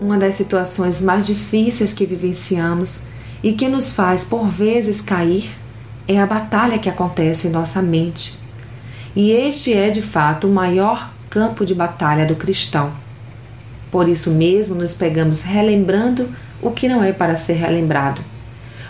Uma 0.00 0.18
das 0.18 0.34
situações 0.34 1.00
mais 1.00 1.26
difíceis 1.26 1.94
que 1.94 2.04
vivenciamos 2.04 3.00
e 3.42 3.52
que 3.52 3.66
nos 3.66 3.90
faz 3.90 4.22
por 4.22 4.46
vezes 4.46 5.00
cair 5.00 5.48
é 6.06 6.20
a 6.20 6.26
batalha 6.26 6.78
que 6.78 6.90
acontece 6.90 7.48
em 7.48 7.50
nossa 7.50 7.80
mente. 7.80 8.38
E 9.14 9.30
este 9.30 9.72
é 9.72 9.88
de 9.88 10.02
fato 10.02 10.46
o 10.46 10.52
maior 10.52 11.10
campo 11.30 11.64
de 11.64 11.74
batalha 11.74 12.26
do 12.26 12.36
cristão. 12.36 12.92
Por 13.90 14.06
isso 14.06 14.30
mesmo 14.30 14.74
nos 14.74 14.92
pegamos 14.92 15.40
relembrando 15.40 16.28
o 16.60 16.70
que 16.70 16.88
não 16.88 17.02
é 17.02 17.12
para 17.12 17.34
ser 17.34 17.54
relembrado, 17.54 18.20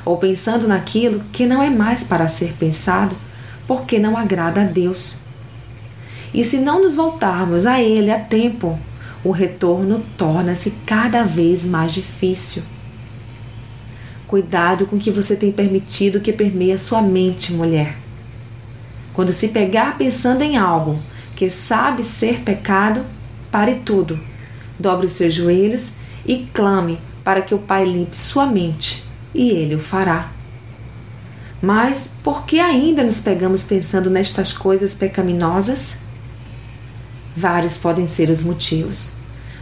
ou 0.05 0.17
pensando 0.17 0.67
naquilo 0.67 1.23
que 1.33 1.47
não 1.47 1.63
é 1.63 1.71
mais 1.71 2.03
para 2.03 2.27
ser 2.27 2.55
pensado, 2.55 3.17
porque 3.69 3.99
não 4.01 4.17
agrada 4.17 4.63
a 4.63 4.65
Deus. 4.65 5.19
E 6.35 6.43
se 6.43 6.59
não 6.59 6.83
nos 6.83 6.97
voltarmos 6.97 7.65
a 7.65 7.81
Ele 7.81 8.11
a 8.11 8.19
tempo, 8.19 8.77
o 9.29 9.33
retorno 9.33 10.05
torna-se 10.17 10.71
cada 10.87 11.25
vez 11.25 11.65
mais 11.65 11.93
difícil. 11.93 12.63
Cuidado 14.25 14.87
com 14.87 14.95
o 14.95 14.99
que 15.01 15.11
você 15.11 15.35
tem 15.35 15.51
permitido 15.51 16.21
que 16.21 16.33
permeia 16.33 16.79
sua 16.79 17.03
mente, 17.03 17.53
mulher. 17.53 17.97
Quando 19.13 19.33
se 19.33 19.49
pegar 19.49 19.99
pensando 19.99 20.43
em 20.43 20.57
algo 20.57 21.01
que 21.35 21.51
sabe 21.51 22.05
ser 22.05 22.43
pecado, 22.43 23.05
pare 23.51 23.77
tudo, 23.85 24.21
dobre 24.79 25.07
os 25.07 25.13
seus 25.13 25.35
joelhos 25.35 25.95
e 26.25 26.47
clame 26.53 27.01
para 27.25 27.43
que 27.43 27.55
o 27.55 27.59
Pai 27.59 27.85
limpe 27.85 28.17
sua 28.17 28.47
mente, 28.47 29.03
e 29.35 29.51
Ele 29.51 29.75
o 29.75 29.81
fará. 29.81 30.31
Mas 31.61 32.15
por 32.23 32.45
que 32.45 32.61
ainda 32.61 33.03
nos 33.03 33.19
pegamos 33.19 33.65
pensando 33.65 34.09
nestas 34.09 34.53
coisas 34.53 34.95
pecaminosas? 34.95 36.06
Vários 37.37 37.77
podem 37.77 38.07
ser 38.07 38.31
os 38.31 38.43
motivos 38.43 39.11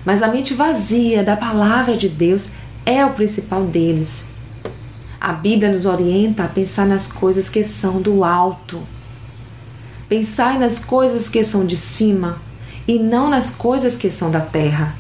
mas 0.05 0.23
a 0.23 0.29
mente 0.29 0.53
vazia 0.53 1.25
da 1.25 1.37
palavra 1.37 1.97
de 1.97 2.09
Deus 2.09 2.51
é 2.85 3.05
o 3.05 3.15
principal 3.15 3.65
deles. 3.65 4.29
A 5.19 5.33
Bíblia 5.33 5.73
nos 5.73 5.87
orienta 5.87 6.45
a 6.45 6.49
pensar 6.49 6.87
nas 6.87 7.09
coisas 7.11 7.49
que 7.49 7.65
são 7.65 8.03
do 8.03 8.23
alto. 8.23 8.83
Pensai 10.07 10.59
nas 10.59 10.79
coisas 10.79 11.31
que 11.31 11.43
são 11.43 11.65
de 11.65 11.79
cima 11.79 12.43
e 12.87 12.99
não 12.99 13.31
nas 13.31 13.51
coisas 13.51 13.97
que 13.97 14.11
são 14.11 14.31
da 14.31 14.41
terra, 14.41 14.95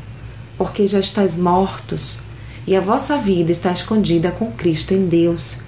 porque 0.57 0.87
já 0.87 0.99
estáis 0.99 1.37
mortos 1.37 2.21
e 2.67 2.75
a 2.75 2.81
vossa 2.81 3.19
vida 3.19 3.53
está 3.53 3.71
escondida 3.71 4.31
com 4.31 4.51
Cristo 4.51 4.95
em 4.95 5.07
Deus. 5.07 5.61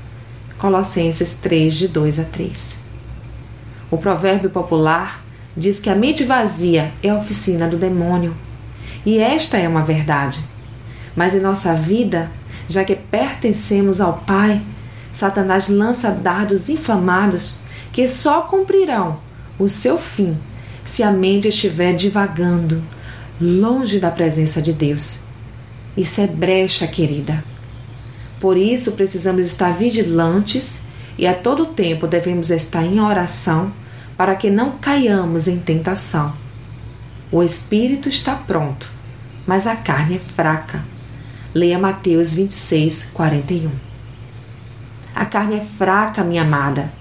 Colossenses 0.56 1.34
3, 1.34 1.74
de 1.74 1.88
2 1.88 2.18
a 2.20 2.24
3. 2.24 2.78
O 3.90 3.98
provérbio 3.98 4.48
popular 4.48 5.25
diz 5.56 5.80
que 5.80 5.88
a 5.88 5.94
mente 5.94 6.22
vazia 6.22 6.92
é 7.02 7.08
a 7.08 7.16
oficina 7.16 7.66
do 7.66 7.76
demônio. 7.76 8.36
E 9.04 9.18
esta 9.18 9.56
é 9.56 9.68
uma 9.68 9.82
verdade. 9.82 10.40
Mas 11.14 11.34
em 11.34 11.40
nossa 11.40 11.72
vida, 11.74 12.30
já 12.68 12.84
que 12.84 12.94
pertencemos 12.94 14.00
ao 14.00 14.18
Pai, 14.26 14.60
Satanás 15.12 15.68
lança 15.68 16.10
dardos 16.10 16.68
inflamados 16.68 17.60
que 17.92 18.06
só 18.06 18.42
cumprirão 18.42 19.18
o 19.58 19.68
seu 19.68 19.96
fim 19.96 20.36
se 20.84 21.02
a 21.02 21.10
mente 21.10 21.48
estiver 21.48 21.94
divagando, 21.94 22.82
longe 23.40 23.98
da 23.98 24.10
presença 24.10 24.60
de 24.60 24.72
Deus. 24.72 25.20
Isso 25.96 26.20
é 26.20 26.26
brecha, 26.26 26.86
querida. 26.86 27.42
Por 28.38 28.56
isso 28.56 28.92
precisamos 28.92 29.46
estar 29.46 29.72
vigilantes 29.72 30.80
e 31.16 31.26
a 31.26 31.32
todo 31.32 31.66
tempo 31.66 32.06
devemos 32.06 32.50
estar 32.50 32.84
em 32.84 33.00
oração 33.00 33.72
para 34.16 34.34
que 34.34 34.50
não 34.50 34.72
caiamos 34.72 35.46
em 35.46 35.58
tentação. 35.58 36.34
O 37.30 37.42
espírito 37.42 38.08
está 38.08 38.34
pronto, 38.34 38.90
mas 39.46 39.66
a 39.66 39.76
carne 39.76 40.16
é 40.16 40.18
fraca. 40.18 40.84
Leia 41.54 41.78
Mateus 41.78 42.32
26, 42.32 43.10
41. 43.12 43.70
A 45.14 45.24
carne 45.24 45.56
é 45.56 45.60
fraca, 45.60 46.22
minha 46.22 46.42
amada. 46.42 46.92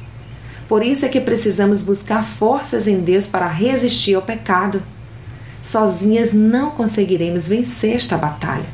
Por 0.67 0.83
isso 0.83 1.05
é 1.05 1.09
que 1.09 1.21
precisamos 1.21 1.81
buscar 1.81 2.23
forças 2.23 2.87
em 2.87 3.01
Deus 3.01 3.27
para 3.27 3.47
resistir 3.47 4.15
ao 4.15 4.21
pecado. 4.21 4.81
Sozinhas 5.61 6.33
não 6.33 6.71
conseguiremos 6.71 7.47
vencer 7.47 7.95
esta 7.95 8.17
batalha. 8.17 8.65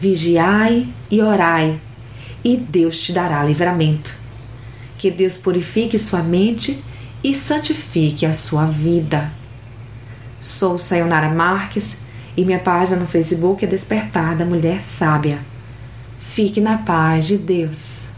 Vigiai 0.00 0.88
e 1.10 1.22
orai, 1.22 1.80
e 2.42 2.56
Deus 2.56 3.00
te 3.00 3.12
dará 3.12 3.42
livramento. 3.44 4.14
Que 4.98 5.10
Deus 5.10 5.36
purifique 5.36 5.98
sua 5.98 6.22
mente 6.22 6.82
e 7.24 7.34
santifique 7.34 8.26
a 8.26 8.34
sua 8.34 8.66
vida. 8.66 9.32
Sou 10.42 10.76
Sayonara 10.76 11.30
Marques 11.30 11.98
e 12.36 12.44
minha 12.44 12.58
página 12.58 13.00
no 13.00 13.06
Facebook 13.06 13.64
é 13.64 13.68
Despertar 13.68 14.36
da 14.36 14.44
Mulher 14.44 14.82
Sábia. 14.82 15.38
Fique 16.20 16.60
na 16.60 16.76
paz 16.76 17.26
de 17.26 17.38
Deus. 17.38 18.13